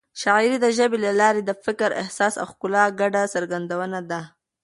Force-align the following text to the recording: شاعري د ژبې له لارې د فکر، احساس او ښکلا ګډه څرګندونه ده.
شاعري 0.21 0.57
د 0.61 0.65
ژبې 0.77 0.97
له 1.05 1.11
لارې 1.21 1.41
د 1.45 1.51
فکر، 1.65 1.89
احساس 2.01 2.33
او 2.41 2.47
ښکلا 2.51 2.85
ګډه 2.99 3.21
څرګندونه 3.33 3.99
ده. 4.09 4.21